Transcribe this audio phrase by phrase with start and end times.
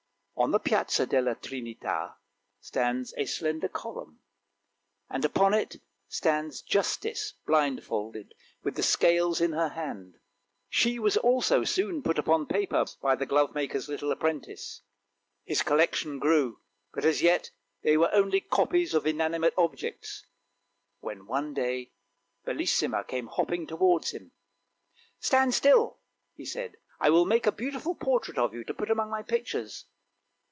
[0.37, 2.15] On the Piazza della Trinita
[2.59, 4.21] stands a slender column,
[5.07, 5.75] and upon it
[6.07, 8.33] stands Justice blindfolded,
[8.63, 10.17] with the scales in her hand.
[10.67, 14.81] She was also soon put upon paper by the glovemaker's little THE BRONZE BOAR 343
[14.81, 14.81] apprentice.
[15.43, 16.57] His collection grew,
[16.91, 17.51] but as yet
[17.83, 20.25] they were only copies of inanimate objects,
[21.01, 21.91] when one day
[22.45, 24.31] Bellissima came hopping towards him."
[25.19, 25.99] Stand still!"
[26.35, 29.85] he said." I will make a beautiful portrait of you to put among my pictures!